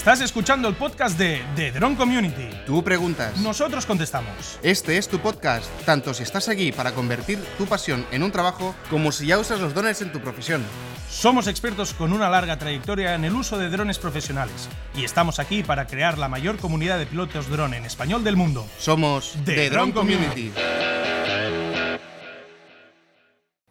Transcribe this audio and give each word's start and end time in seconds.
Estás 0.00 0.22
escuchando 0.22 0.66
el 0.66 0.76
podcast 0.76 1.18
de 1.18 1.42
The 1.56 1.72
Drone 1.72 1.94
Community. 1.94 2.48
Tú 2.64 2.82
preguntas. 2.82 3.36
Nosotros 3.36 3.84
contestamos. 3.84 4.58
Este 4.62 4.96
es 4.96 5.06
tu 5.06 5.18
podcast, 5.18 5.68
tanto 5.84 6.14
si 6.14 6.22
estás 6.22 6.48
aquí 6.48 6.72
para 6.72 6.92
convertir 6.92 7.38
tu 7.58 7.66
pasión 7.66 8.06
en 8.10 8.22
un 8.22 8.32
trabajo, 8.32 8.74
como 8.88 9.12
si 9.12 9.26
ya 9.26 9.38
usas 9.38 9.60
los 9.60 9.74
drones 9.74 10.00
en 10.00 10.10
tu 10.10 10.18
profesión. 10.18 10.64
Somos 11.10 11.48
expertos 11.48 11.92
con 11.92 12.14
una 12.14 12.30
larga 12.30 12.58
trayectoria 12.58 13.14
en 13.14 13.26
el 13.26 13.34
uso 13.34 13.58
de 13.58 13.68
drones 13.68 13.98
profesionales 13.98 14.70
y 14.96 15.04
estamos 15.04 15.38
aquí 15.38 15.62
para 15.62 15.86
crear 15.86 16.16
la 16.16 16.28
mayor 16.28 16.56
comunidad 16.56 16.98
de 16.98 17.04
pilotos 17.04 17.50
drone 17.50 17.76
en 17.76 17.84
español 17.84 18.24
del 18.24 18.36
mundo. 18.36 18.66
Somos 18.78 19.34
The 19.44 19.54
The, 19.54 19.68
Drone 19.68 19.92
Drone 19.92 20.16
Community. 20.16 20.50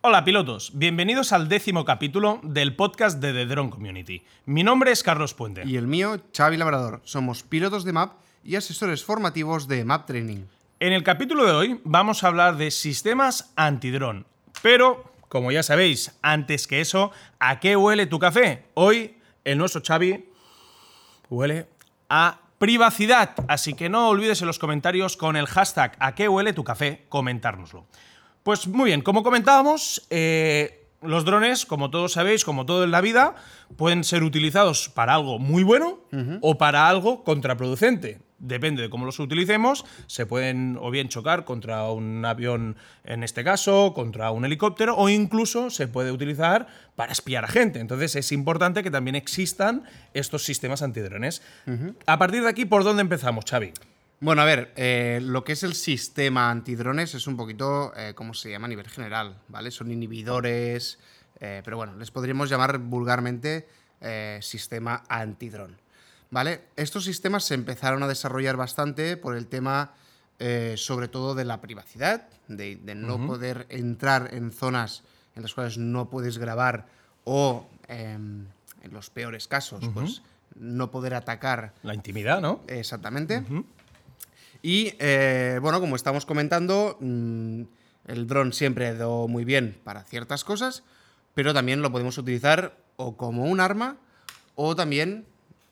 Hola 0.02 0.24
pilotos, 0.24 0.72
bienvenidos 0.76 1.34
al 1.34 1.50
décimo 1.50 1.84
capítulo 1.84 2.40
del 2.42 2.74
podcast 2.74 3.20
de 3.20 3.34
The 3.34 3.46
Drone 3.48 3.70
Community. 3.70 4.24
Mi 4.46 4.64
nombre 4.64 4.94
es 4.94 5.04
Carlos 5.04 5.34
Puente. 5.34 5.64
Y 5.66 5.76
el 5.76 5.88
mío, 5.88 6.22
Xavi 6.34 6.56
Labrador. 6.56 7.02
Somos 7.04 7.44
pilotos 7.44 7.84
de 7.84 7.92
MAP 7.92 8.14
y 8.46 8.56
asesores 8.56 9.04
formativos 9.04 9.68
de 9.68 9.84
MAP 9.84 10.08
Training. 10.08 10.46
En 10.80 10.94
el 10.94 11.04
capítulo 11.04 11.46
de 11.46 11.52
hoy 11.52 11.82
vamos 11.84 12.24
a 12.24 12.28
hablar 12.28 12.56
de 12.56 12.72
sistemas 12.72 13.52
antidrón. 13.58 14.26
Pero, 14.62 15.12
como 15.28 15.52
ya 15.52 15.64
sabéis, 15.64 16.18
antes 16.22 16.66
que 16.66 16.80
eso, 16.80 17.12
¿a 17.38 17.60
qué 17.60 17.76
huele 17.76 18.06
tu 18.06 18.20
café? 18.20 18.68
Hoy, 18.76 19.18
el 19.44 19.58
nuestro 19.58 19.82
Xavi 19.86 20.30
huele 21.30 21.68
a 22.08 22.40
privacidad. 22.58 23.32
Así 23.50 23.74
que 23.74 23.90
no 23.90 24.08
olvides 24.08 24.40
en 24.40 24.48
los 24.48 24.60
comentarios 24.60 25.18
con 25.18 25.36
el 25.36 25.48
hashtag 25.48 25.98
¿a 26.00 26.16
qué 26.16 26.30
huele 26.30 26.54
tu 26.54 26.64
café? 26.64 27.04
comentárnoslo. 27.10 27.86
Pues 28.50 28.66
muy 28.66 28.86
bien, 28.86 29.02
como 29.04 29.22
comentábamos, 29.22 30.08
eh, 30.10 30.88
los 31.04 31.24
drones, 31.24 31.68
como 31.68 31.92
todos 31.92 32.14
sabéis, 32.14 32.44
como 32.44 32.66
todo 32.66 32.84
en 32.84 32.90
la 32.90 33.00
vida, 33.00 33.36
pueden 33.78 34.04
ser 34.04 34.24
utilizados 34.24 34.90
para 34.90 35.14
algo 35.14 35.38
muy 35.38 35.62
bueno 35.62 36.00
o 36.42 36.58
para 36.58 36.90
algo 36.90 37.24
contraproducente. 37.24 38.22
Depende 38.40 38.82
de 38.82 38.90
cómo 38.90 39.06
los 39.06 39.20
utilicemos, 39.20 39.86
se 40.08 40.26
pueden 40.26 40.80
o 40.82 40.90
bien 40.90 41.10
chocar 41.10 41.46
contra 41.46 41.92
un 41.92 42.26
avión, 42.26 42.76
en 43.04 43.24
este 43.24 43.44
caso, 43.44 43.94
contra 43.94 44.32
un 44.32 44.46
helicóptero, 44.46 44.98
o 44.98 45.10
incluso 45.10 45.70
se 45.70 45.88
puede 45.88 46.12
utilizar 46.12 46.66
para 46.96 47.12
espiar 47.12 47.46
a 47.46 47.50
gente. 47.50 47.80
Entonces 47.80 48.16
es 48.16 48.32
importante 48.32 48.82
que 48.82 48.90
también 48.90 49.16
existan 49.16 49.84
estos 50.16 50.44
sistemas 50.44 50.82
antidrones. 50.82 51.44
A 52.08 52.18
partir 52.18 52.42
de 52.42 52.50
aquí, 52.50 52.66
¿por 52.66 52.84
dónde 52.84 53.02
empezamos, 53.02 53.46
Xavi? 53.48 53.74
Bueno, 54.22 54.42
a 54.42 54.46
ver, 54.46 54.74
eh, 54.76 55.20
lo 55.24 55.46
que 55.46 55.54
es 55.54 55.64
el 55.64 55.74
sistema 55.74 56.52
antidrones 56.52 57.16
es 57.16 57.26
un 57.26 57.38
poquito 57.38 57.94
eh, 57.96 58.14
como 58.16 58.34
se 58.34 58.52
llama 58.52 58.66
a 58.66 58.70
nivel 58.70 58.88
general, 58.90 59.38
¿vale? 59.48 59.72
Son 59.72 59.92
inhibidores, 59.92 61.00
eh, 61.40 61.62
pero 61.64 61.78
bueno, 61.78 61.96
les 61.96 62.12
podríamos 62.12 62.50
llamar 62.50 62.80
vulgarmente 62.80 63.70
eh, 64.02 64.40
sistema 64.42 65.04
antidrón, 65.08 65.78
¿vale? 66.32 66.66
Estos 66.76 67.06
sistemas 67.06 67.46
se 67.46 67.54
empezaron 67.54 68.04
a 68.04 68.10
desarrollar 68.10 68.58
bastante 68.58 69.16
por 69.16 69.38
el 69.38 69.48
tema, 69.48 69.94
sobre 70.76 71.10
todo, 71.10 71.36
de 71.36 71.44
la 71.44 71.60
privacidad, 71.60 72.28
de, 72.48 72.78
de 72.78 72.96
no 72.96 73.26
poder 73.26 73.68
entrar 73.70 74.34
en 74.34 74.54
zonas 74.54 75.04
en 75.36 75.44
las 75.44 75.54
cuales 75.54 75.78
no 75.78 76.10
puedes 76.10 76.38
grabar 76.38 76.88
o, 77.26 77.68
em, 77.88 78.46
en 78.82 78.94
los 78.94 79.10
peores 79.10 79.48
casos, 79.48 79.84
pues 79.94 80.22
no 80.56 80.92
poder 80.92 81.14
atacar 81.14 81.74
La 81.84 81.94
intimidad, 81.94 82.42
¿no? 82.42 82.62
Exactamente. 82.68 83.44
Y 84.62 84.94
eh, 85.00 85.60
bueno, 85.62 85.80
como 85.80 85.96
estamos 85.96 86.26
comentando, 86.26 86.98
mm, 87.00 87.62
el 88.08 88.28
dron 88.28 88.54
siempre 88.54 88.88
ha 88.88 88.94
ido 88.94 89.28
muy 89.28 89.46
bien 89.46 89.80
para 89.84 90.04
ciertas 90.04 90.44
cosas, 90.44 90.84
pero 91.34 91.54
también 91.54 91.82
lo 91.82 91.92
podemos 91.92 92.18
utilizar 92.18 92.78
o 92.98 93.16
como 93.16 93.46
un 93.46 93.60
arma 93.60 93.98
o 94.56 94.76
también 94.76 95.26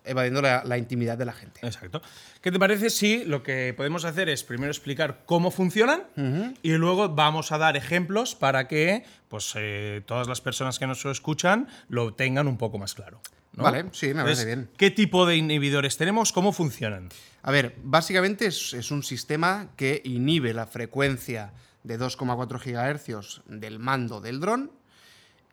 evadiendo 0.08 0.42
la, 0.42 0.64
la 0.64 0.78
intimidad 0.78 1.18
de 1.18 1.26
la 1.26 1.34
gente. 1.34 1.60
Exacto. 1.64 2.02
¿Qué 2.42 2.52
te 2.52 2.60
parece 2.60 2.90
si 2.90 3.26
lo 3.26 3.44
que 3.44 3.74
podemos 3.76 4.06
hacer 4.06 4.30
es 4.30 4.44
primero 4.44 4.72
explicar 4.72 5.24
cómo 5.26 5.52
funcionan 5.52 6.04
y 6.64 6.72
luego 6.72 7.10
vamos 7.10 7.52
a 7.52 7.58
dar 7.58 7.76
ejemplos 7.76 8.36
para 8.36 8.68
que 8.68 9.04
pues, 9.28 9.54
eh, 9.56 10.02
todas 10.06 10.28
las 10.28 10.42
personas 10.42 10.80
que 10.80 10.88
nos 10.88 11.04
escuchan 11.06 11.68
lo 11.90 12.14
tengan 12.14 12.48
un 12.48 12.58
poco 12.58 12.78
más 12.78 12.94
claro? 12.94 13.22
¿no? 13.54 13.64
Vale, 13.64 13.86
sí, 13.92 14.08
me 14.08 14.24
parece 14.24 14.44
Entonces, 14.44 14.46
bien. 14.46 14.70
¿Qué 14.78 14.92
tipo 14.92 15.26
de 15.26 15.36
inhibidores 15.36 15.98
tenemos? 15.98 16.32
¿Cómo 16.32 16.54
funcionan? 16.54 17.10
A 17.48 17.52
ver, 17.52 17.78
básicamente 17.82 18.46
es, 18.48 18.74
es 18.74 18.92
un 18.92 19.04
sistema 19.04 19.70
que 19.78 20.02
inhibe 20.04 20.54
la 20.54 20.66
frecuencia 20.66 21.54
de 21.82 21.98
2,4 21.98 22.60
GHz 22.60 23.42
del 23.46 23.80
mando 23.80 24.20
del 24.20 24.42
dron 24.42 24.70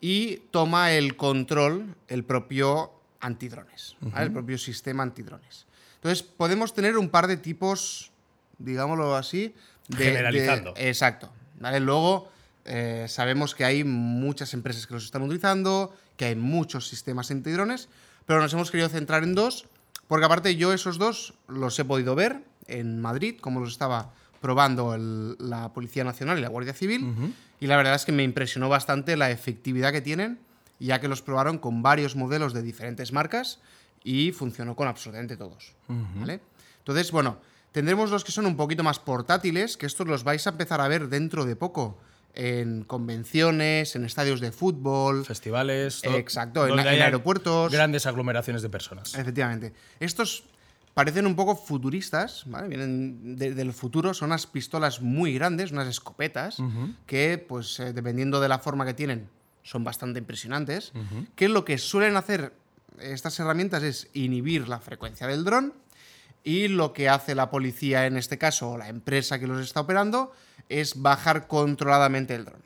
y 0.01 0.41
toma 0.51 0.91
el 0.91 1.15
control 1.15 1.95
el 2.09 2.25
propio 2.25 2.91
antidrones, 3.21 3.95
¿vale? 4.01 4.25
el 4.25 4.33
propio 4.33 4.57
sistema 4.57 5.03
antidrones. 5.03 5.67
Entonces, 5.95 6.21
podemos 6.21 6.73
tener 6.73 6.97
un 6.97 7.07
par 7.07 7.27
de 7.27 7.37
tipos, 7.37 8.11
digámoslo 8.57 9.15
así, 9.15 9.55
de, 9.87 10.03
Generalizando. 10.03 10.73
de- 10.73 10.89
exacto. 10.89 11.31
¿vale? 11.61 11.79
Luego, 11.79 12.29
eh, 12.65 13.05
sabemos 13.07 13.55
que 13.55 13.63
hay 13.63 13.85
muchas 13.85 14.53
empresas 14.53 14.85
que 14.85 14.95
los 14.95 15.05
están 15.05 15.21
utilizando, 15.21 15.95
que 16.17 16.25
hay 16.25 16.35
muchos 16.35 16.89
sistemas 16.89 17.31
antidrones, 17.31 17.87
pero 18.25 18.41
nos 18.41 18.51
hemos 18.51 18.69
querido 18.69 18.89
centrar 18.89 19.23
en 19.23 19.33
dos, 19.33 19.65
porque 20.07 20.25
aparte 20.25 20.55
yo 20.55 20.73
esos 20.73 20.97
dos 20.97 21.33
los 21.47 21.77
he 21.79 21.85
podido 21.85 22.15
ver 22.15 22.43
en 22.67 23.01
Madrid, 23.01 23.37
como 23.39 23.59
los 23.59 23.71
estaba 23.71 24.11
probando 24.41 24.93
el- 24.95 25.35
la 25.39 25.73
Policía 25.73 26.03
Nacional 26.03 26.37
y 26.37 26.41
la 26.41 26.49
Guardia 26.49 26.73
Civil, 26.73 27.33
y 27.59 27.67
la 27.67 27.77
verdad 27.77 27.95
es 27.95 28.05
que 28.05 28.11
me 28.11 28.23
impresionó 28.23 28.69
bastante 28.69 29.15
la 29.17 29.31
efectividad 29.31 29.91
que 29.91 30.01
tienen, 30.01 30.39
ya 30.79 30.99
que 31.01 31.07
los 31.07 31.21
probaron 31.21 31.57
con 31.57 31.81
varios 31.81 32.15
modelos 32.15 32.53
de 32.53 32.61
diferentes 32.61 33.11
marcas 33.13 33.59
y 34.03 34.31
funcionó 34.33 34.75
con 34.75 34.87
absolutamente 34.87 35.37
todos. 35.37 35.73
¿vale? 36.19 36.41
Entonces, 36.79 37.11
bueno, 37.11 37.37
tendremos 37.71 38.11
los 38.11 38.23
que 38.23 38.31
son 38.31 38.45
un 38.45 38.55
poquito 38.57 38.83
más 38.83 38.99
portátiles, 38.99 39.77
que 39.77 39.85
estos 39.87 40.07
los 40.07 40.23
vais 40.23 40.45
a 40.45 40.51
empezar 40.51 40.81
a 40.81 40.87
ver 40.87 41.07
dentro 41.09 41.45
de 41.45 41.55
poco 41.55 41.97
en 42.35 42.83
convenciones, 42.83 43.95
en 43.95 44.05
estadios 44.05 44.39
de 44.41 44.51
fútbol, 44.51 45.25
Festivales. 45.25 46.01
Exacto, 46.03 46.67
en- 46.67 46.73
en 46.79 47.01
aeropuertos. 47.01 47.71
Grandes 47.71 48.05
aglomeraciones 48.05 48.61
de 48.61 48.69
personas. 48.69 49.15
Efectivamente. 49.15 49.73
Estos 49.99 50.43
parecen 50.93 51.25
un 51.25 51.35
poco 51.35 51.55
futuristas, 51.55 52.43
¿vale? 52.45 52.67
Vienen 52.67 53.35
de- 53.37 53.53
del 53.53 53.73
futuro, 53.73 54.13
son 54.13 54.27
unas 54.29 54.47
pistolas 54.47 55.01
muy 55.01 55.33
grandes, 55.33 55.71
unas 55.71 55.87
escopetas, 55.87 56.57
que, 57.05 57.37
pues, 57.37 57.79
eh, 57.79 57.91
dependiendo 57.93 58.39
de 58.39 58.47
la 58.49 58.59
forma 58.59 58.85
que 58.85 58.93
tienen, 58.93 59.29
son 59.63 59.83
bastante 59.83 60.19
impresionantes. 60.19 60.93
Que 61.35 61.49
lo 61.49 61.65
que 61.65 61.77
suelen 61.77 62.15
hacer 62.17 62.53
estas 62.99 63.37
herramientas 63.39 63.83
es 63.83 64.07
inhibir 64.13 64.69
la 64.69 64.79
frecuencia 64.79 65.27
del 65.27 65.43
dron. 65.43 65.73
Y 66.45 66.67
lo 66.69 66.93
que 66.93 67.09
hace 67.09 67.35
la 67.35 67.49
policía 67.49 68.05
en 68.05 68.15
este 68.15 68.37
caso, 68.37 68.71
o 68.71 68.77
la 68.77 68.87
empresa 68.87 69.39
que 69.39 69.47
los 69.47 69.59
está 69.59 69.81
operando, 69.81 70.31
es 70.69 71.01
bajar 71.01 71.47
controladamente 71.47 72.35
el 72.35 72.45
dron. 72.45 72.61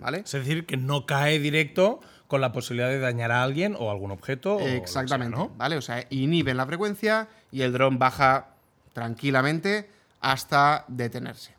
¿Vale? 0.00 0.22
Es 0.24 0.32
decir, 0.32 0.64
que 0.64 0.78
no 0.78 1.04
cae 1.04 1.38
directo 1.38 2.00
con 2.26 2.40
la 2.40 2.52
posibilidad 2.52 2.88
de 2.88 2.98
dañar 2.98 3.30
a 3.30 3.42
alguien 3.42 3.76
o 3.78 3.90
algún 3.90 4.10
objeto. 4.10 4.56
o 4.56 4.60
lo 4.60 4.64
que 4.64 4.70
sea, 4.70 4.78
Exactamente, 4.78 5.36
¿no? 5.36 5.50
¿vale? 5.56 5.76
O 5.76 5.82
sea, 5.82 6.06
inhiben 6.08 6.56
la 6.56 6.64
frecuencia 6.66 7.28
y 7.52 7.60
el 7.62 7.72
dron 7.72 7.98
baja 7.98 8.48
tranquilamente 8.94 9.90
hasta 10.20 10.84
detenerse. 10.88 11.54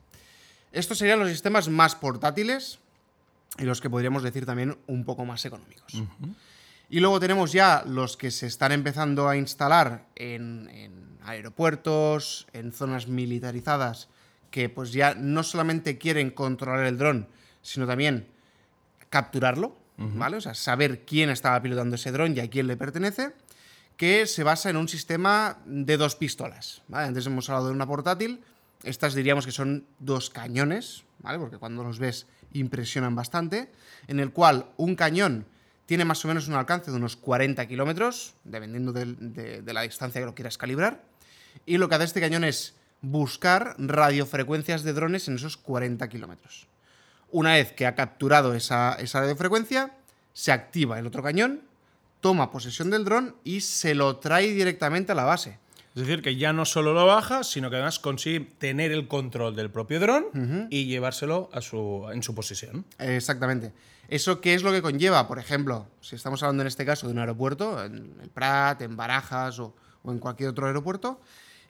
Estos 0.71 0.97
serían 0.97 1.19
los 1.19 1.29
sistemas 1.29 1.69
más 1.69 1.95
portátiles 1.95 2.79
y 3.57 3.63
los 3.63 3.79
que 3.79 3.89
podríamos 3.89 4.23
decir 4.23 4.45
también 4.45 4.77
un 4.87 5.05
poco 5.05 5.25
más 5.25 5.45
económicos. 5.45 5.93
Y 6.89 6.99
luego 6.99 7.19
tenemos 7.19 7.51
ya 7.51 7.83
los 7.85 8.17
que 8.17 8.31
se 8.31 8.47
están 8.47 8.71
empezando 8.71 9.29
a 9.29 9.37
instalar 9.37 10.07
en, 10.15 10.67
en 10.69 11.17
aeropuertos, 11.23 12.47
en 12.53 12.71
zonas 12.71 13.07
militarizadas, 13.07 14.09
que 14.49 14.69
pues 14.69 14.91
ya 14.91 15.13
no 15.13 15.43
solamente 15.43 15.97
quieren 15.97 16.31
controlar 16.31 16.85
el 16.85 16.97
dron, 16.97 17.27
sino 17.61 17.85
también 17.85 18.27
capturarlo, 19.09 19.77
¿vale? 19.97 20.37
O 20.37 20.41
sea, 20.41 20.53
saber 20.53 21.05
quién 21.05 21.29
estaba 21.29 21.61
pilotando 21.61 21.95
ese 21.95 22.11
dron 22.11 22.35
y 22.35 22.39
a 22.39 22.49
quién 22.49 22.67
le 22.67 22.77
pertenece, 22.77 23.33
que 23.97 24.25
se 24.27 24.43
basa 24.43 24.69
en 24.69 24.77
un 24.77 24.87
sistema 24.87 25.57
de 25.65 25.97
dos 25.97 26.15
pistolas, 26.15 26.81
¿vale? 26.87 27.07
Antes 27.07 27.25
hemos 27.25 27.49
hablado 27.49 27.67
de 27.67 27.73
una 27.73 27.85
portátil, 27.85 28.41
estas 28.83 29.13
diríamos 29.13 29.45
que 29.45 29.51
son 29.51 29.85
dos 29.99 30.29
cañones, 30.29 31.03
¿vale? 31.19 31.37
Porque 31.37 31.57
cuando 31.57 31.83
los 31.83 31.99
ves 31.99 32.27
impresionan 32.53 33.13
bastante, 33.15 33.71
en 34.07 34.19
el 34.19 34.31
cual 34.31 34.67
un 34.77 34.95
cañón 34.95 35.45
tiene 35.89 36.05
más 36.05 36.23
o 36.23 36.27
menos 36.27 36.47
un 36.47 36.53
alcance 36.53 36.91
de 36.91 36.97
unos 36.97 37.15
40 37.15 37.67
kilómetros, 37.67 38.35
dependiendo 38.43 38.93
de 38.93 39.73
la 39.73 39.81
distancia 39.81 40.21
que 40.21 40.25
lo 40.27 40.35
quieras 40.35 40.55
calibrar, 40.55 41.01
y 41.65 41.79
lo 41.79 41.89
que 41.89 41.95
hace 41.95 42.03
este 42.03 42.21
cañón 42.21 42.43
es 42.43 42.75
buscar 43.01 43.73
radiofrecuencias 43.79 44.83
de 44.83 44.93
drones 44.93 45.27
en 45.27 45.37
esos 45.37 45.57
40 45.57 46.07
kilómetros. 46.07 46.67
Una 47.31 47.53
vez 47.53 47.73
que 47.73 47.87
ha 47.87 47.95
capturado 47.95 48.53
esa, 48.53 48.97
esa 48.99 49.21
radiofrecuencia, 49.21 49.95
se 50.31 50.51
activa 50.51 50.99
el 50.99 51.07
otro 51.07 51.23
cañón, 51.23 51.61
toma 52.21 52.51
posesión 52.51 52.91
del 52.91 53.03
dron 53.03 53.35
y 53.43 53.61
se 53.61 53.95
lo 53.95 54.17
trae 54.17 54.53
directamente 54.53 55.13
a 55.13 55.15
la 55.15 55.23
base. 55.23 55.57
Es 55.95 56.05
decir, 56.05 56.21
que 56.21 56.35
ya 56.35 56.53
no 56.53 56.65
solo 56.65 56.93
lo 56.93 57.07
baja, 57.07 57.43
sino 57.43 57.71
que 57.71 57.77
además 57.77 57.97
consigue 57.97 58.41
tener 58.59 58.91
el 58.91 59.07
control 59.07 59.55
del 59.55 59.71
propio 59.71 59.99
dron 59.99 60.67
y 60.69 60.85
llevárselo 60.85 61.49
a 61.51 61.61
su, 61.61 62.07
en 62.13 62.21
su 62.21 62.35
posesión. 62.35 62.85
Exactamente. 62.99 63.73
¿Eso 64.09 64.41
qué 64.41 64.53
es 64.55 64.63
lo 64.63 64.71
que 64.71 64.81
conlleva? 64.81 65.27
Por 65.27 65.39
ejemplo, 65.39 65.87
si 66.01 66.15
estamos 66.15 66.41
hablando 66.43 66.63
en 66.63 66.67
este 66.67 66.85
caso 66.85 67.07
de 67.07 67.13
un 67.13 67.19
aeropuerto, 67.19 67.83
en 67.83 68.15
el 68.21 68.29
Prat, 68.29 68.81
en 68.81 68.97
Barajas 68.97 69.59
o, 69.59 69.75
o 70.03 70.11
en 70.11 70.19
cualquier 70.19 70.49
otro 70.49 70.67
aeropuerto, 70.67 71.21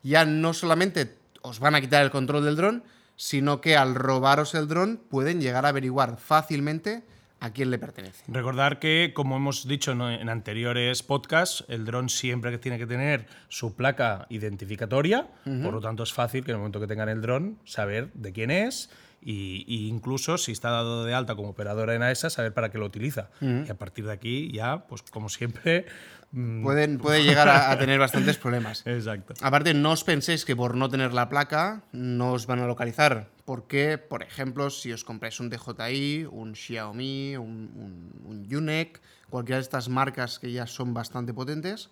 ya 0.03 0.25
no 0.25 0.53
solamente 0.53 1.15
os 1.41 1.59
van 1.59 1.75
a 1.75 1.81
quitar 1.81 2.03
el 2.03 2.11
control 2.11 2.45
del 2.45 2.55
dron, 2.55 2.83
sino 3.15 3.59
que 3.59 3.75
al 3.75 3.95
robaros 3.95 4.55
el 4.55 4.67
dron 4.67 5.01
pueden 5.09 5.41
llegar 5.41 5.65
a 5.65 5.69
averiguar 5.69 6.17
fácilmente 6.17 7.03
a 7.41 7.51
quién 7.51 7.71
le 7.71 7.79
pertenece. 7.79 8.23
Recordar 8.27 8.79
que, 8.79 9.11
como 9.15 9.37
hemos 9.37 9.67
dicho 9.67 9.91
en 9.91 10.29
anteriores 10.29 11.03
podcasts, 11.03 11.63
el 11.67 11.85
dron 11.85 12.09
siempre 12.09 12.51
que 12.51 12.57
tiene 12.57 12.77
que 12.77 12.87
tener 12.87 13.27
su 13.47 13.75
placa 13.75 14.25
identificatoria, 14.29 15.27
por 15.43 15.73
lo 15.73 15.81
tanto 15.81 16.03
es 16.03 16.13
fácil 16.13 16.43
que 16.43 16.51
en 16.51 16.55
el 16.55 16.59
momento 16.59 16.79
que 16.79 16.87
tengan 16.87 17.09
el 17.09 17.21
dron 17.21 17.57
saber 17.65 18.11
de 18.13 18.33
quién 18.33 18.51
es 18.51 18.89
y, 19.21 19.87
incluso 19.87 20.37
si 20.37 20.51
está 20.51 20.69
dado 20.69 21.05
de 21.05 21.13
alta 21.13 21.35
como 21.35 21.49
operadora 21.49 21.95
en 21.95 22.03
AESA, 22.03 22.29
saber 22.29 22.53
para 22.53 22.69
qué 22.69 22.77
lo 22.77 22.85
utiliza. 22.85 23.29
Y 23.41 23.69
a 23.69 23.77
partir 23.77 24.05
de 24.05 24.13
aquí 24.13 24.51
ya, 24.51 24.85
pues 24.87 25.03
como 25.03 25.29
siempre... 25.29 25.85
Mm, 26.31 26.61
Pueden, 26.61 26.97
puede 26.99 27.23
llegar 27.23 27.49
a, 27.49 27.75
tener 27.79 27.97
bastantes 27.97 28.37
problemas. 28.37 28.83
Exacto. 28.85 29.33
Aparte, 29.41 29.73
no 29.73 29.91
os 29.91 30.03
penséis 30.03 30.45
que 30.45 30.55
por 30.55 30.75
no 30.75 30.87
tener 30.87 31.11
la 31.11 31.27
placa 31.27 31.81
no 31.91 32.33
os 32.33 32.45
van 32.45 32.59
a 32.59 32.67
localizar. 32.67 33.29
Porque, 33.45 33.97
por 33.97 34.21
ejemplo, 34.21 34.69
si 34.69 34.93
os 34.93 35.03
compráis 35.03 35.39
un 35.39 35.49
DJI, 35.49 36.29
un 36.29 36.53
Xiaomi, 36.53 37.35
un, 37.35 37.73
un, 37.73 38.45
un 38.45 38.89
cualquiera 39.29 39.57
de 39.57 39.63
estas 39.63 39.89
marcas 39.89 40.37
que 40.37 40.51
ya 40.51 40.67
son 40.67 40.93
bastante 40.93 41.33
potentes, 41.33 41.89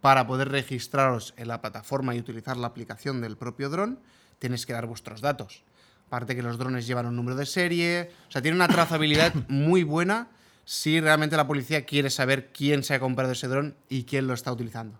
para 0.00 0.26
poder 0.26 0.50
registraros 0.50 1.32
en 1.36 1.48
la 1.48 1.60
plataforma 1.60 2.14
y 2.14 2.18
utilizar 2.18 2.56
la 2.56 2.66
aplicación 2.68 3.20
del 3.20 3.36
propio 3.36 3.70
dron, 3.70 4.00
tenéis 4.38 4.66
que 4.66 4.72
dar 4.72 4.86
vuestros 4.86 5.20
datos. 5.20 5.62
Aparte 6.06 6.36
que 6.36 6.42
los 6.42 6.58
drones 6.58 6.86
llevan 6.86 7.06
un 7.06 7.16
número 7.16 7.36
de 7.36 7.46
serie. 7.46 8.10
O 8.28 8.30
sea, 8.30 8.42
tiene 8.42 8.56
una 8.56 8.68
trazabilidad 8.68 9.34
muy 9.48 9.82
buena 9.82 10.28
si 10.64 11.00
realmente 11.00 11.36
la 11.36 11.46
policía 11.46 11.84
quiere 11.84 12.10
saber 12.10 12.50
quién 12.52 12.82
se 12.82 12.94
ha 12.94 13.00
comprado 13.00 13.32
ese 13.32 13.48
dron 13.48 13.76
y 13.88 14.04
quién 14.04 14.26
lo 14.26 14.34
está 14.34 14.52
utilizando. 14.52 14.98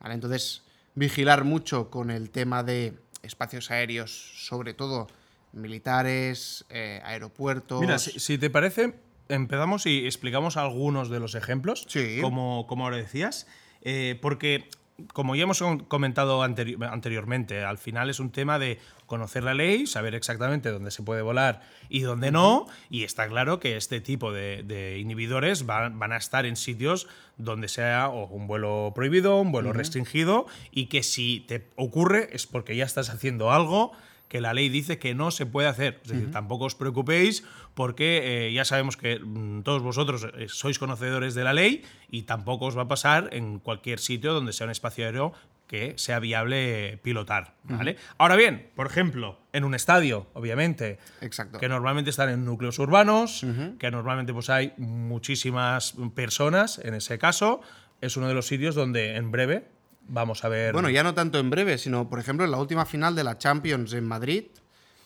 ¿Vale? 0.00 0.14
Entonces, 0.14 0.62
vigilar 0.94 1.44
mucho 1.44 1.90
con 1.90 2.10
el 2.10 2.30
tema 2.30 2.62
de 2.62 2.94
espacios 3.22 3.70
aéreos, 3.70 4.32
sobre 4.46 4.74
todo 4.74 5.08
militares, 5.52 6.64
eh, 6.70 7.00
aeropuertos. 7.04 7.80
Mira, 7.80 7.98
si, 7.98 8.38
te 8.38 8.50
parece, 8.50 8.94
empezamos 9.28 9.86
y 9.86 10.06
explicamos 10.06 10.56
algunos 10.56 11.10
de 11.10 11.20
los 11.20 11.34
ejemplos, 11.34 11.86
sí. 11.88 12.18
como, 12.20 12.66
como 12.66 12.84
ahora 12.84 12.96
decías, 12.96 13.46
eh, 13.82 14.18
porque 14.22 14.68
como 15.12 15.36
ya 15.36 15.44
hemos 15.44 15.62
comentado 15.88 16.42
anteriormente, 16.42 17.64
al 17.64 17.78
final 17.78 18.10
es 18.10 18.20
un 18.20 18.30
tema 18.30 18.58
de 18.58 18.78
conocer 19.06 19.42
la 19.42 19.54
ley, 19.54 19.86
saber 19.86 20.14
exactamente 20.14 20.70
dónde 20.70 20.90
se 20.90 21.02
puede 21.02 21.22
volar 21.22 21.62
y 21.88 22.00
dónde 22.00 22.30
no, 22.30 22.66
y 22.88 23.04
está 23.04 23.28
claro 23.28 23.58
que 23.58 23.76
este 23.76 24.00
tipo 24.00 24.32
de, 24.32 24.98
inhibidores 25.00 25.66
van, 25.66 26.12
a 26.12 26.16
estar 26.16 26.46
en 26.46 26.56
sitios 26.56 27.08
donde 27.36 27.68
sea 27.68 28.08
un 28.08 28.46
vuelo 28.46 28.92
prohibido, 28.94 29.40
un 29.40 29.50
vuelo 29.52 29.72
restringido, 29.72 30.46
y 30.70 30.86
que 30.86 31.02
si 31.02 31.40
te 31.40 31.68
ocurre 31.76 32.28
es 32.32 32.46
porque 32.46 32.76
ya 32.76 32.84
estás 32.84 33.10
haciendo 33.10 33.50
algo 33.50 33.92
que 34.30 34.40
la 34.40 34.54
ley 34.54 34.68
dice 34.68 35.00
que 35.00 35.12
no 35.12 35.32
se 35.32 35.44
puede 35.44 35.66
hacer. 35.66 35.98
Es 36.04 36.12
decir, 36.12 36.30
tampoco 36.30 36.66
os 36.66 36.76
preocupéis 36.76 37.42
porque 37.74 38.46
eh, 38.46 38.52
ya 38.52 38.64
sabemos 38.64 38.96
que 38.96 39.18
mm, 39.18 39.62
todos 39.62 39.82
vosotros 39.82 40.24
eh, 40.38 40.46
sois 40.48 40.78
conocedores 40.78 41.34
de 41.34 41.42
la 41.42 41.52
ley 41.52 41.82
y 42.08 42.22
tampoco 42.22 42.66
os 42.66 42.78
va 42.78 42.82
a 42.82 42.88
pasar 42.88 43.30
en 43.32 43.58
cualquier 43.58 43.98
sitio 43.98 44.32
donde 44.32 44.52
sea 44.52 44.66
un 44.66 44.70
espacio 44.70 45.04
aéreo 45.04 45.34
que 45.66 45.94
sea 45.98 46.20
viable 46.20 47.00
pilotar. 47.02 47.54
¿vale? 47.64 47.96
Ahora 48.18 48.36
bien, 48.36 48.70
por 48.76 48.86
ejemplo, 48.86 49.40
en 49.52 49.64
un 49.64 49.74
estadio, 49.74 50.28
obviamente, 50.34 50.98
Exacto. 51.20 51.58
que 51.58 51.68
normalmente 51.68 52.10
están 52.10 52.28
en 52.28 52.44
núcleos 52.44 52.78
urbanos, 52.78 53.44
que 53.78 53.90
normalmente 53.90 54.32
pues, 54.32 54.48
hay 54.50 54.74
muchísimas 54.78 55.94
personas 56.14 56.78
en 56.78 56.94
ese 56.94 57.18
caso, 57.18 57.62
es 58.00 58.16
uno 58.16 58.28
de 58.28 58.34
los 58.34 58.46
sitios 58.46 58.74
donde 58.76 59.16
en 59.16 59.30
breve 59.30 59.64
Vamos 60.12 60.44
a 60.44 60.48
ver. 60.48 60.72
Bueno, 60.72 60.90
ya 60.90 61.04
no 61.04 61.14
tanto 61.14 61.38
en 61.38 61.50
breve, 61.50 61.78
sino, 61.78 62.08
por 62.08 62.18
ejemplo, 62.18 62.44
en 62.44 62.50
la 62.50 62.58
última 62.58 62.84
final 62.84 63.14
de 63.14 63.22
la 63.22 63.38
Champions 63.38 63.92
en 63.92 64.04
Madrid, 64.04 64.44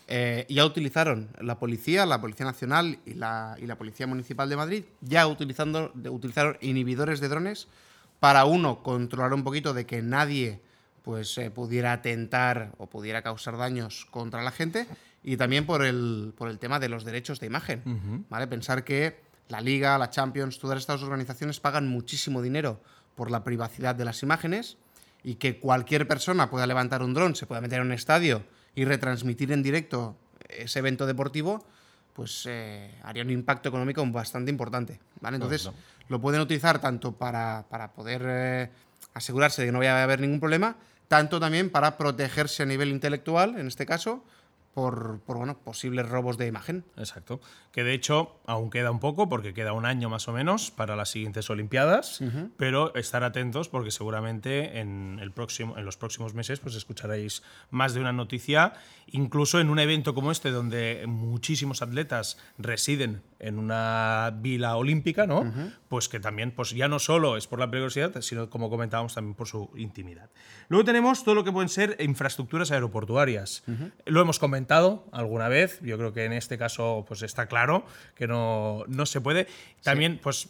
eh, 0.09 0.47
ya 0.49 0.65
utilizaron 0.65 1.29
la 1.41 1.59
policía, 1.59 2.07
la 2.07 2.23
Policía 2.23 2.47
Nacional 2.47 2.99
y 3.05 3.13
la, 3.13 3.57
y 3.61 3.67
la 3.67 3.77
Policía 3.77 4.07
Municipal 4.07 4.49
de 4.49 4.57
Madrid, 4.57 4.85
ya 5.03 5.27
utilizando, 5.27 5.93
utilizaron 6.11 6.57
inhibidores 6.63 7.21
de 7.21 7.29
drones 7.29 7.69
para, 8.19 8.47
uno, 8.47 8.83
controlar 8.83 9.35
un 9.35 9.45
poquito 9.45 9.75
de 9.75 9.85
que 9.85 10.01
nadie 10.01 10.63
pues, 11.03 11.37
eh, 11.37 11.51
pudiera 11.51 11.93
atentar 11.93 12.73
o 12.79 12.87
pudiera 12.87 13.21
causar 13.21 13.59
daños 13.59 14.07
contra 14.11 14.43
la 14.43 14.53
gente, 14.53 14.87
y 15.23 15.37
también 15.37 15.67
por 15.67 15.85
el, 15.85 16.33
por 16.37 16.49
el 16.49 16.59
tema 16.59 16.81
de 16.81 16.89
los 16.89 17.05
derechos 17.05 17.41
de 17.41 17.47
imagen. 17.47 18.27
¿vale? 18.31 18.47
Pensar 18.47 18.85
que 18.85 19.21
la 19.49 19.61
Liga, 19.61 19.99
la 19.99 20.09
Champions, 20.09 20.59
todas 20.59 20.79
estas 20.79 21.03
organizaciones 21.03 21.61
pagan 21.61 21.89
muchísimo 21.89 22.41
dinero 22.41 22.81
por 23.15 23.31
la 23.31 23.45
privacidad 23.45 23.95
de 23.95 24.05
las 24.07 24.23
imágenes 24.23 24.79
y 25.25 25.37
que 25.37 25.59
cualquier 25.59 26.07
persona 26.07 26.51
pueda 26.51 26.67
levantar 26.67 27.03
un 27.03 27.15
dron, 27.15 27.35
se 27.35 27.47
pueda 27.47 27.63
meter 27.63 27.81
en 27.81 27.87
un 27.87 27.93
estadio 27.93 28.45
y 28.75 28.85
retransmitir 28.85 29.51
en 29.51 29.63
directo 29.63 30.17
ese 30.49 30.79
evento 30.79 31.07
deportivo, 31.07 31.65
pues 32.13 32.45
eh, 32.47 32.95
haría 33.03 33.25
un 33.25 33.31
impacto 33.31 33.71
económico 33.71 34.05
bastante 34.07 34.51
importante. 34.51 35.01
¿vale? 35.21 35.37
Entonces, 35.37 35.71
lo 36.09 36.21
pueden 36.21 36.43
utilizar 36.43 36.79
tanto 36.79 37.13
para, 37.13 37.65
poder 37.97 38.23
eh, 38.27 38.71
asegurarse 39.15 39.63
de 39.63 39.69
que 39.69 39.73
no 39.73 39.79
vaya 39.79 39.99
a 39.99 40.03
haber 40.05 40.21
ningún 40.21 40.41
problema, 40.41 40.77
tanto 41.09 41.41
también 41.41 41.71
para 41.71 41.97
protegerse 41.97 42.63
a 42.63 42.67
nivel 42.67 42.91
intelectual, 42.91 43.59
en 43.59 43.67
este 43.67 43.87
caso, 43.87 44.25
por, 44.75 45.23
bueno, 45.27 45.57
posibles 45.59 46.09
robos 46.09 46.37
de 46.37 46.49
imagen. 46.49 46.85
Exacto. 46.97 47.41
Que 47.71 47.85
de 47.85 47.95
hecho 47.95 48.41
aún 48.47 48.71
queda 48.71 48.91
un 48.91 48.99
poco, 48.99 49.29
porque 49.29 49.55
queda 49.55 49.73
un 49.73 49.87
año 49.87 50.11
más 50.11 50.27
o 50.29 50.33
menos 50.33 50.71
para 50.71 50.97
las 50.97 51.11
siguientes 51.11 51.49
Olimpiadas, 51.49 52.21
pero 52.57 52.95
estar 52.95 53.23
atentos 53.23 53.69
porque 53.69 53.91
seguramente 53.91 54.81
en, 54.81 55.19
el 55.21 55.31
próximo, 55.31 55.79
en 55.79 55.85
los 55.85 55.97
próximos 55.97 56.35
meses 56.35 56.59
pues 56.59 56.75
escucharéis 56.75 57.43
más 57.71 57.95
de 57.95 58.01
una 58.01 58.13
noticia, 58.13 58.75
incluso 59.07 59.61
en 59.61 59.71
un 59.71 59.79
evento 59.79 60.15
como 60.15 60.33
este, 60.33 60.51
donde 60.51 61.05
muchísimos 61.07 61.81
atletas 61.81 62.37
residen 62.59 63.23
en 63.39 63.59
una 63.59 64.33
vila 64.41 64.77
olímpica, 64.77 65.27
¿no? 65.27 65.53
Pues 65.89 66.09
que 66.09 66.19
también, 66.19 66.51
pues 66.51 66.71
ya 66.71 66.89
no 66.89 66.99
solo 66.99 67.37
es 67.37 67.47
por 67.47 67.59
la 67.59 67.71
peligrosidad, 67.71 68.21
sino 68.23 68.51
como 68.51 68.71
comentábamos 68.71 69.15
también 69.15 69.35
por 69.35 69.47
su 69.47 69.71
intimidad. 69.77 70.31
Luego 70.69 70.85
tenemos 70.85 71.25
todo 71.25 71.35
lo 71.35 71.45
que 71.45 71.53
pueden 71.53 71.69
ser 71.69 71.97
infraestructuras 72.01 72.71
aeroportuarias. 72.71 73.63
Lo 74.07 74.21
hemos 74.21 74.39
comentado 74.39 74.64
alguna 75.13 75.49
vez, 75.49 75.81
yo 75.83 75.97
creo 75.99 76.13
que 76.13 76.25
en 76.25 76.33
este 76.33 76.59
caso 76.59 77.05
pues 77.07 77.23
está 77.23 77.47
claro 77.47 77.85
que 78.15 78.27
no, 78.27 78.85
no 78.89 79.07
se 79.07 79.21
puede. 79.21 79.47
También, 79.83 80.19
pues 80.23 80.49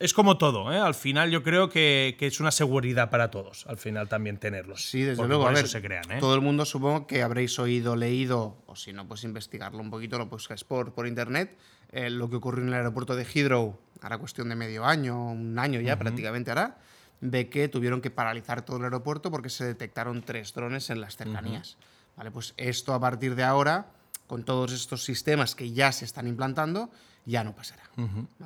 es 0.00 0.14
como 0.14 0.38
todo, 0.38 0.72
¿eh? 0.72 0.78
al 0.78 0.94
final 0.94 1.30
yo 1.30 1.42
creo 1.42 1.68
que, 1.68 2.16
que, 2.18 2.26
es 2.26 2.40
una 2.40 2.50
seguridad 2.50 3.10
para 3.10 3.30
todos, 3.30 3.66
al 3.66 3.76
final 3.76 4.08
también 4.08 4.38
tenerlos. 4.38 4.88
Sí, 4.88 5.02
desde 5.02 5.26
luego, 5.26 5.46
a 5.46 5.56
se 5.56 5.82
crean. 5.82 6.10
¿eh? 6.10 6.18
Todo 6.20 6.34
el 6.34 6.40
mundo 6.40 6.64
supongo 6.64 7.06
que 7.06 7.22
habréis 7.22 7.58
oído, 7.58 7.96
leído, 7.96 8.56
o 8.66 8.76
si 8.76 8.92
no, 8.92 9.06
pues 9.06 9.24
investigarlo 9.24 9.80
un 9.80 9.90
poquito, 9.90 10.18
lo 10.18 10.26
buscáis 10.26 10.64
por, 10.64 10.92
por 10.92 11.06
internet 11.06 11.56
eh, 11.92 12.10
lo 12.10 12.28
que 12.28 12.36
ocurrió 12.36 12.62
en 12.62 12.68
el 12.68 12.74
aeropuerto 12.74 13.14
de 13.14 13.24
Heathrow, 13.24 13.78
hará 14.02 14.18
cuestión 14.18 14.48
de 14.48 14.56
medio 14.56 14.84
año, 14.84 15.30
un 15.30 15.58
año 15.58 15.80
ya 15.80 15.98
prácticamente 15.98 16.50
hará, 16.50 16.78
de 17.20 17.48
que 17.48 17.68
tuvieron 17.68 18.00
que 18.00 18.10
paralizar 18.10 18.62
todo 18.62 18.78
el 18.78 18.84
aeropuerto 18.84 19.30
porque 19.30 19.48
se 19.48 19.64
detectaron 19.64 20.22
tres 20.22 20.52
drones 20.52 20.90
en 20.90 21.00
las 21.00 21.16
cercanías. 21.16 21.76
Vale, 22.16 22.30
pues 22.30 22.54
esto 22.56 22.94
a 22.94 23.00
partir 23.00 23.34
de 23.34 23.44
ahora, 23.44 23.86
con 24.26 24.44
todos 24.44 24.72
estos 24.72 25.04
sistemas 25.04 25.54
que 25.54 25.72
ya 25.72 25.92
se 25.92 26.04
están 26.04 26.26
implantando, 26.26 26.90
ya 27.26 27.42
no 27.42 27.54
pasará. 27.54 27.82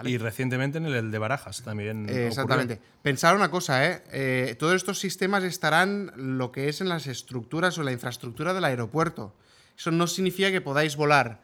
Y 0.04 0.16
recientemente 0.16 0.78
en 0.78 0.86
el 0.86 1.10
de 1.10 1.18
Barajas 1.18 1.62
también. 1.62 2.08
exactamente. 2.08 2.80
Pensar 3.02 3.36
una 3.36 3.50
cosa, 3.50 3.86
¿eh? 3.86 4.02
¿eh? 4.10 4.56
Todos 4.58 4.74
estos 4.74 4.98
sistemas 4.98 5.44
estarán 5.44 6.12
lo 6.16 6.50
que 6.50 6.68
es 6.68 6.80
en 6.80 6.88
las 6.88 7.06
estructuras 7.06 7.76
o 7.78 7.82
la 7.82 7.92
infraestructura 7.92 8.54
del 8.54 8.64
aeropuerto. 8.64 9.34
Eso 9.76 9.90
no 9.90 10.06
significa 10.06 10.50
que 10.50 10.60
podáis 10.60 10.96
volar 10.96 11.40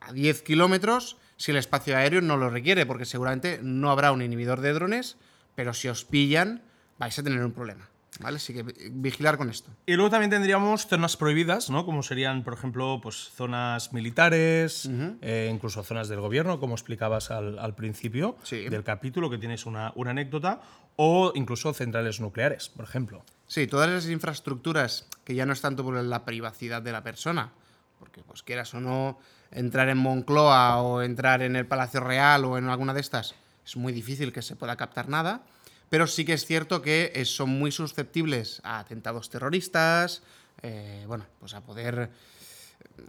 a 0.00 0.12
10 0.12 0.42
kilómetros 0.42 1.16
si 1.36 1.52
el 1.52 1.56
espacio 1.56 1.96
aéreo 1.96 2.20
no 2.20 2.36
lo 2.36 2.50
requiere, 2.50 2.84
porque 2.84 3.04
seguramente 3.04 3.60
no 3.62 3.90
habrá 3.90 4.10
un 4.10 4.22
inhibidor 4.22 4.60
de 4.60 4.72
drones, 4.72 5.16
pero 5.54 5.72
si 5.72 5.88
os 5.88 6.04
pillan 6.04 6.62
vais 6.98 7.16
a 7.18 7.22
tener 7.22 7.44
un 7.44 7.52
problema. 7.52 7.88
¿Vale? 8.18 8.36
Así 8.36 8.52
que 8.52 8.64
vigilar 8.90 9.38
con 9.38 9.48
esto. 9.48 9.70
Y 9.86 9.94
luego 9.94 10.10
también 10.10 10.30
tendríamos 10.30 10.86
zonas 10.86 11.16
prohibidas, 11.16 11.70
¿no? 11.70 11.84
Como 11.84 12.02
serían, 12.02 12.42
por 12.42 12.54
ejemplo, 12.54 13.00
pues, 13.00 13.30
zonas 13.34 13.92
militares, 13.92 14.88
eh, 15.22 15.50
incluso 15.52 15.84
zonas 15.84 16.08
del 16.08 16.20
gobierno, 16.20 16.58
como 16.58 16.74
explicabas 16.74 17.30
al, 17.30 17.74
principio 17.74 18.36
del 18.50 18.82
capítulo, 18.82 19.30
que 19.30 19.38
tienes 19.38 19.66
una, 19.66 19.92
una, 19.94 20.10
anécdota, 20.10 20.60
o 20.96 21.32
incluso 21.34 21.72
centrales 21.72 22.20
nucleares, 22.20 22.68
por 22.68 22.84
ejemplo. 22.84 23.24
Sí, 23.46 23.66
todas 23.66 23.88
esas 23.88 24.10
infraestructuras 24.10 25.06
que 25.24 25.34
ya 25.34 25.46
no 25.46 25.52
es 25.52 25.60
tanto 25.60 25.84
por 25.84 25.94
la 25.94 26.24
privacidad 26.24 26.82
de 26.82 26.92
la 26.92 27.04
persona, 27.04 27.52
porque 27.98 28.22
pues 28.22 28.42
quieras 28.42 28.74
o 28.74 28.80
no, 28.80 29.18
entrar 29.50 29.88
en 29.88 29.98
Moncloa 29.98 30.82
o 30.82 31.02
entrar 31.02 31.42
en 31.42 31.56
el 31.56 31.66
Palacio 31.66 32.00
Real 32.00 32.44
o 32.44 32.58
en 32.58 32.68
alguna 32.68 32.94
de 32.94 33.00
estas, 33.00 33.34
es 33.68 33.76
muy 33.76 33.92
difícil 33.92 34.32
que 34.32 34.42
se 34.42 34.56
pueda 34.56 34.76
captar 34.76 35.08
nada. 35.08 35.42
Pero 35.88 36.06
sí 36.06 36.24
que 36.24 36.34
es 36.34 36.44
cierto 36.44 36.82
que 36.82 37.12
eh, 37.14 37.24
son 37.24 37.50
muy 37.50 37.72
susceptibles 37.72 38.60
a 38.64 38.78
atentados 38.78 39.30
terroristas, 39.30 40.22
eh, 40.62 41.04
bueno, 41.06 41.26
pues 41.40 41.54
a 41.54 41.62
poder 41.62 42.10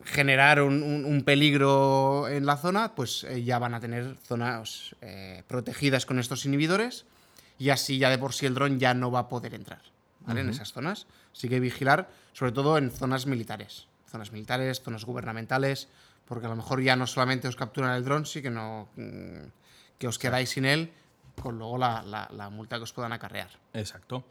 generar 0.05 0.61
un, 0.61 1.23
peligro 1.25 2.27
en 2.27 2.45
la 2.45 2.57
zona, 2.57 2.95
pues 2.95 3.23
eh, 3.23 3.43
ya 3.43 3.59
van 3.59 3.73
a 3.73 3.79
tener 3.79 4.15
zonas 4.23 4.95
protegidas 5.47 6.05
con 6.05 6.19
estos 6.19 6.45
inhibidores 6.45 7.05
y 7.57 7.69
así 7.69 7.97
ya 7.97 8.09
de 8.09 8.17
por 8.17 8.33
sí 8.33 8.45
el 8.45 8.53
dron 8.53 8.79
ya 8.79 8.93
no 8.93 9.11
va 9.11 9.19
a 9.19 9.29
poder 9.29 9.53
entrar. 9.53 9.81
¿vale? 10.21 10.41
En 10.41 10.49
esas 10.49 10.71
zonas. 10.71 11.07
Así 11.33 11.49
que 11.49 11.59
vigilar, 11.59 12.09
sobre 12.33 12.51
todo 12.51 12.77
en 12.77 12.91
zonas 12.91 13.25
militares. 13.25 13.87
Zonas 14.07 14.31
militares, 14.31 14.81
zonas 14.81 15.05
gubernamentales, 15.05 15.87
porque 16.25 16.45
a 16.45 16.49
lo 16.49 16.55
mejor 16.55 16.81
ya 16.81 16.95
no 16.95 17.07
solamente 17.07 17.47
os 17.47 17.55
capturan 17.55 17.95
el 17.95 18.03
dron, 18.03 18.25
sí 18.25 18.41
que 18.41 18.49
no 18.49 18.89
mm, 18.95 19.49
que 19.97 20.07
os 20.07 20.17
quedáis 20.17 20.49
sin 20.51 20.65
él, 20.65 20.91
con 21.39 21.57
luego 21.57 21.77
la, 21.77 22.01
la- 22.03 22.29
la 22.31 22.49
multa 22.49 22.77
que 22.77 22.83
os 22.83 22.93
puedan 22.93 23.13
acarrear. 23.13 23.49
Exacto. 23.73 24.23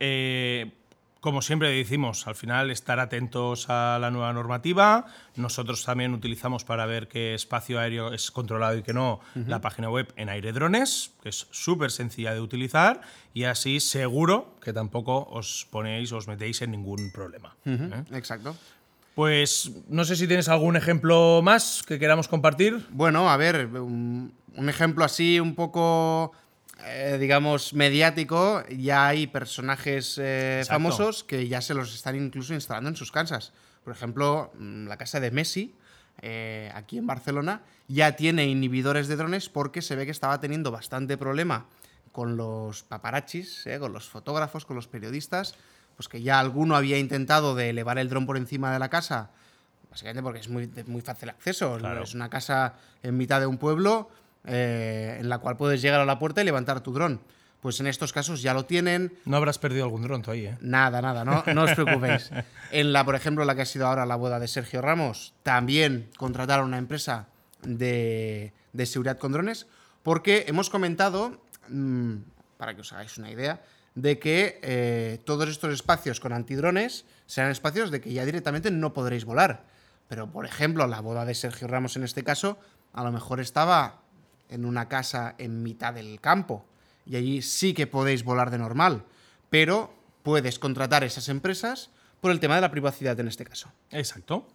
Eh, 0.00 0.72
como 1.20 1.40
siempre 1.40 1.70
decimos, 1.70 2.26
al 2.26 2.34
final 2.34 2.72
estar 2.72 2.98
atentos 2.98 3.70
a 3.70 3.98
la 4.00 4.10
nueva 4.10 4.32
normativa. 4.32 5.06
Nosotros 5.36 5.84
también 5.84 6.14
utilizamos 6.14 6.64
para 6.64 6.84
ver 6.84 7.06
qué 7.06 7.34
espacio 7.34 7.78
aéreo 7.78 8.12
es 8.12 8.32
controlado 8.32 8.76
y 8.76 8.82
qué 8.82 8.92
no 8.92 9.20
la 9.46 9.60
página 9.60 9.88
web 9.88 10.12
en 10.16 10.28
Airedrones, 10.30 11.12
que 11.22 11.28
es 11.28 11.46
súper 11.52 11.92
sencilla 11.92 12.34
de 12.34 12.40
utilizar 12.40 13.02
y 13.34 13.44
así 13.44 13.78
seguro 13.78 14.56
que 14.60 14.72
tampoco 14.72 15.28
os 15.30 15.68
ponéis 15.70 16.10
o 16.10 16.16
os 16.16 16.26
metéis 16.26 16.60
en 16.62 16.72
ningún 16.72 17.12
problema. 17.12 17.54
¿eh? 17.66 18.02
Exacto. 18.10 18.56
Pues 19.14 19.70
no 19.88 20.04
sé 20.04 20.16
si 20.16 20.26
tienes 20.26 20.48
algún 20.48 20.74
ejemplo 20.74 21.40
más 21.42 21.84
que 21.86 22.00
queramos 22.00 22.26
compartir. 22.26 22.84
Bueno, 22.90 23.30
a 23.30 23.36
ver, 23.36 23.66
un, 23.66 24.32
un 24.56 24.68
ejemplo 24.68 25.04
así 25.04 25.38
un 25.38 25.54
poco, 25.54 26.32
eh, 26.84 27.16
digamos, 27.20 27.74
mediático. 27.74 28.64
Ya 28.68 29.06
hay 29.08 29.26
personajes 29.26 30.18
eh, 30.20 30.64
famosos 30.66 31.24
que 31.24 31.48
ya 31.48 31.60
se 31.60 31.74
los 31.74 31.94
están 31.94 32.16
incluso 32.16 32.54
instalando 32.54 32.90
en 32.90 32.96
sus 32.96 33.12
casas. 33.12 33.52
Por 33.84 33.92
ejemplo, 33.92 34.52
mm, 34.58 34.86
la 34.86 34.96
casa 34.96 35.20
de 35.20 35.30
Messi, 35.30 35.74
eh, 36.20 36.70
aquí 36.74 36.98
en 36.98 37.06
Barcelona, 37.06 37.62
ya 37.88 38.16
tiene 38.16 38.46
inhibidores 38.46 39.08
de 39.08 39.16
drones 39.16 39.48
porque 39.48 39.82
se 39.82 39.96
ve 39.96 40.04
que 40.04 40.10
estaba 40.10 40.40
teniendo 40.40 40.70
bastante 40.70 41.16
problema 41.16 41.66
con 42.10 42.36
los 42.36 42.82
paparachis, 42.82 43.64
con 43.78 43.92
los 43.92 44.08
fotógrafos, 44.08 44.66
con 44.66 44.76
los 44.76 44.86
periodistas, 44.86 45.54
pues 45.96 46.08
que 46.08 46.20
ya 46.20 46.38
alguno 46.38 46.76
había 46.76 46.98
intentado 46.98 47.54
de 47.54 47.70
elevar 47.70 47.98
el 47.98 48.08
dron 48.08 48.26
por 48.26 48.36
encima 48.36 48.72
de 48.72 48.78
la 48.78 48.90
casa, 48.90 49.30
básicamente 49.90 50.22
porque 50.22 50.40
es 50.40 50.48
muy, 50.48 50.66
de 50.66 50.84
muy 50.84 51.00
fácil 51.00 51.30
acceso. 51.30 51.78
Claro. 51.78 52.02
Es 52.02 52.14
una 52.14 52.28
casa 52.28 52.74
en 53.02 53.16
mitad 53.16 53.40
de 53.40 53.46
un 53.46 53.56
pueblo 53.56 54.10
eh, 54.44 55.18
en 55.20 55.28
la 55.28 55.38
cual 55.38 55.56
puedes 55.56 55.82
llegar 55.82 56.00
a 56.00 56.04
la 56.04 56.18
puerta 56.18 56.40
y 56.42 56.44
levantar 56.44 56.80
tu 56.80 56.92
dron. 56.92 57.20
Pues 57.60 57.78
en 57.78 57.86
estos 57.86 58.12
casos 58.12 58.42
ya 58.42 58.54
lo 58.54 58.64
tienen, 58.64 59.16
No 59.24 59.36
habrás 59.36 59.58
perdido 59.58 59.84
algún 59.84 60.02
dron 60.02 60.24
ahí, 60.26 60.46
¿eh? 60.46 60.58
Nada, 60.60 61.00
nada, 61.00 61.24
no, 61.24 61.44
no 61.54 61.62
os 61.62 61.72
preocupéis. 61.76 62.30
En 62.72 62.92
la, 62.92 63.04
por 63.04 63.14
ejemplo, 63.14 63.44
la 63.44 63.54
que 63.54 63.62
ha 63.62 63.66
sido 63.66 63.86
ahora 63.86 64.04
la 64.04 64.16
boda 64.16 64.40
de 64.40 64.48
Sergio 64.48 64.82
Ramos, 64.82 65.32
también 65.44 66.10
contrataron 66.16 66.66
una 66.66 66.78
empresa 66.78 67.28
de, 67.62 68.52
de 68.72 68.86
seguridad 68.86 69.18
con 69.18 69.30
drones, 69.30 69.68
porque 70.02 70.44
hemos 70.48 70.70
comentado, 70.70 71.40
mm, 71.68 72.16
para 72.56 72.74
que 72.74 72.80
os 72.80 72.92
hagáis 72.92 73.16
una 73.18 73.30
idea, 73.30 73.62
de 73.94 74.18
que 74.18 74.58
eh, 74.62 75.20
todos 75.24 75.48
estos 75.48 75.72
espacios 75.72 76.18
con 76.18 76.32
antidrones 76.32 77.04
serán 77.26 77.50
espacios 77.50 77.90
de 77.90 78.00
que 78.00 78.12
ya 78.12 78.24
directamente 78.24 78.70
no 78.70 78.92
podréis 78.92 79.24
volar. 79.24 79.64
Pero, 80.08 80.30
por 80.30 80.46
ejemplo, 80.46 80.86
la 80.86 81.00
boda 81.00 81.24
de 81.24 81.34
Sergio 81.34 81.68
Ramos 81.68 81.96
en 81.96 82.04
este 82.04 82.24
caso, 82.24 82.58
a 82.92 83.04
lo 83.04 83.12
mejor 83.12 83.40
estaba 83.40 84.01
en 84.52 84.64
una 84.64 84.88
casa 84.88 85.34
en 85.38 85.62
mitad 85.62 85.94
del 85.94 86.20
campo 86.20 86.64
y 87.06 87.16
allí 87.16 87.42
sí 87.42 87.74
que 87.74 87.86
podéis 87.86 88.24
volar 88.24 88.50
de 88.50 88.58
normal, 88.58 89.04
pero 89.50 89.92
puedes 90.22 90.58
contratar 90.58 91.04
esas 91.04 91.28
empresas 91.28 91.90
por 92.20 92.30
el 92.30 92.40
tema 92.40 92.54
de 92.54 92.60
la 92.60 92.70
privacidad 92.70 93.18
en 93.18 93.28
este 93.28 93.44
caso. 93.44 93.72
Exacto. 93.90 94.46